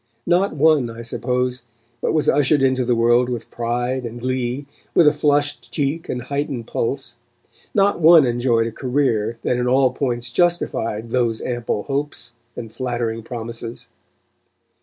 Not 0.25 0.55
one, 0.55 0.89
I 0.89 1.03
suppose, 1.03 1.61
but 2.01 2.11
was 2.11 2.27
ushered 2.27 2.63
into 2.63 2.83
the 2.83 2.95
world 2.95 3.29
with 3.29 3.51
pride 3.51 4.03
and 4.03 4.19
glee, 4.19 4.65
with 4.95 5.05
a 5.07 5.13
flushed 5.13 5.71
cheek 5.71 6.09
and 6.09 6.23
heightened 6.23 6.65
pulse; 6.65 7.17
not 7.75 7.99
one 7.99 8.25
enjoyed 8.25 8.65
a 8.65 8.71
career 8.71 9.37
that 9.43 9.57
in 9.57 9.67
all 9.67 9.91
points 9.91 10.31
justified 10.31 11.11
those 11.11 11.39
ample 11.41 11.83
hopes 11.83 12.31
and 12.55 12.73
flattering 12.73 13.21
promises. 13.21 13.89